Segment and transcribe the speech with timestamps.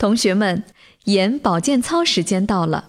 [0.00, 0.64] 同学们，
[1.04, 2.88] 眼保健操时间到了。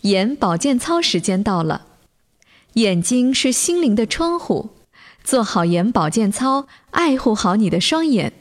[0.00, 1.86] 眼保健操时间到了。
[2.72, 4.70] 眼睛是心灵的窗户，
[5.22, 8.32] 做好眼保健操，爱护好你的双眼，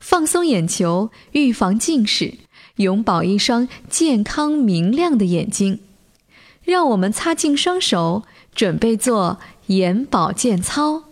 [0.00, 2.34] 放松眼球，预防近视，
[2.78, 5.78] 永葆一双健康明亮的眼睛。
[6.64, 11.04] 让我们擦净双手，准备做眼保健操。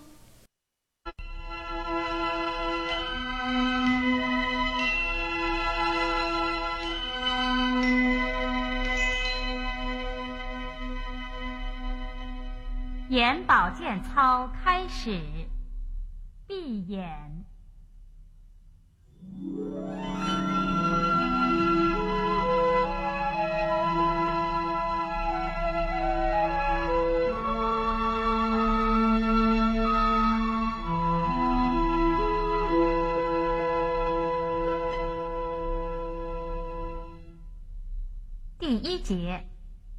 [13.12, 15.20] 眼保健操开始，
[16.46, 17.44] 闭眼。
[38.58, 39.46] 第一节，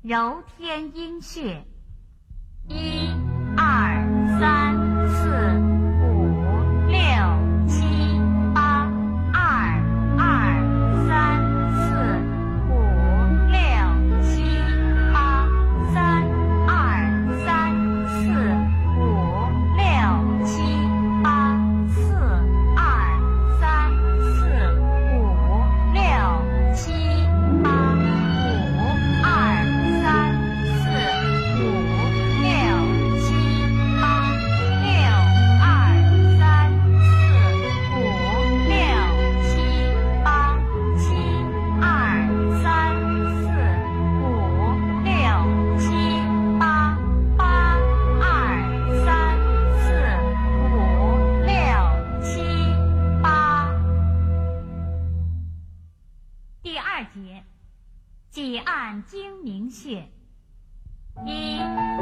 [0.01, 1.63] 揉天阴穴。
[2.65, 2.92] 一、
[5.23, 5.72] 四
[57.15, 57.43] 四。
[58.29, 60.09] 挤按睛明穴，
[61.25, 61.59] 一、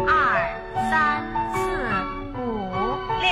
[0.08, 1.22] 二、三、
[1.54, 1.60] 四、
[2.40, 2.46] 五、
[3.20, 3.30] 六、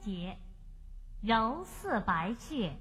[0.00, 0.38] 洁，
[1.20, 2.76] 柔似白雪。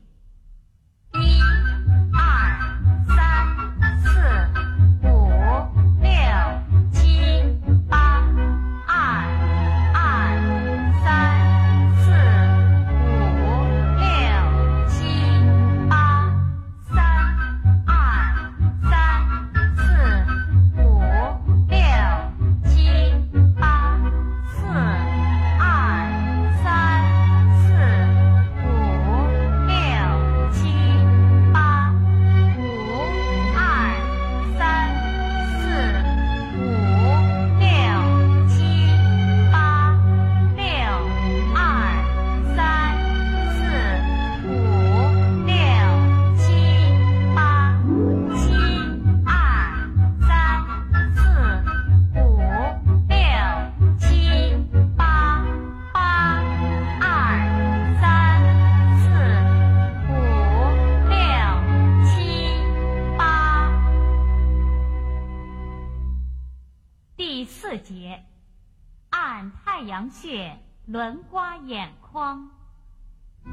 [70.88, 72.50] 轮刮眼眶，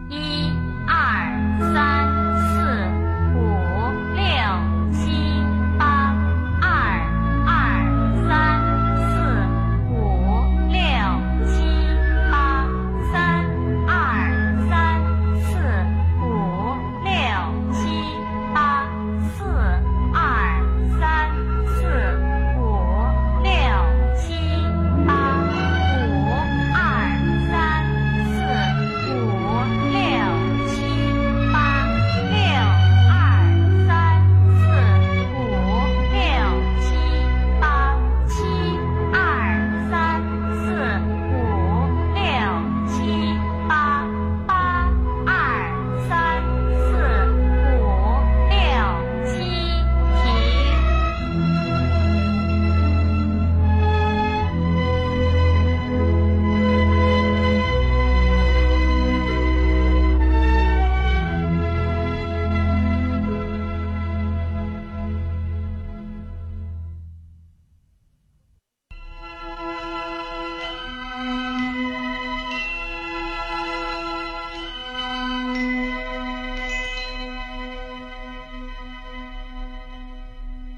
[0.08, 0.52] 一、
[0.86, 1.93] 二、三、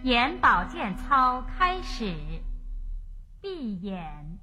[0.07, 2.15] 眼保健操开始，
[3.41, 4.39] 闭眼。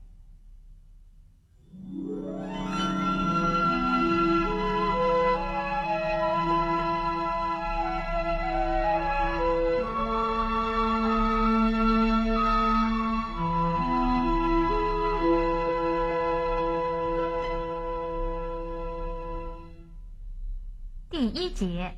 [21.10, 21.98] 第一节，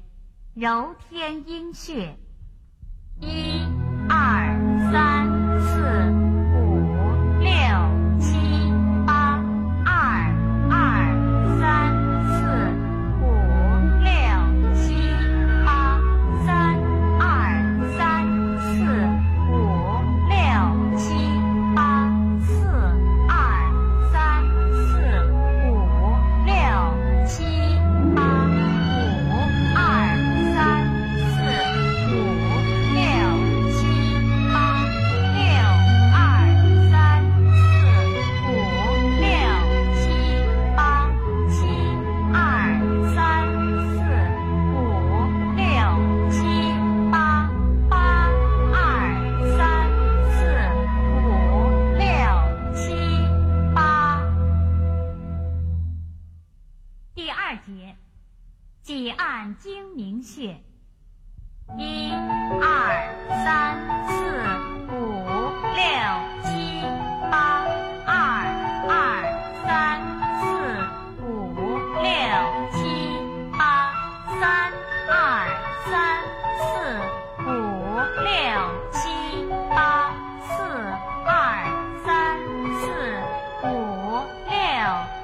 [0.53, 2.15] 揉天阴穴。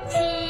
[0.10, 0.41] 七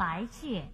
[0.00, 0.64] 白雀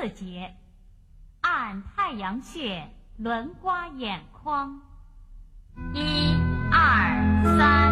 [0.00, 0.54] 四节
[1.40, 4.80] 按太阳穴轮刮眼眶。
[5.92, 6.36] 一
[6.70, 7.87] 二三。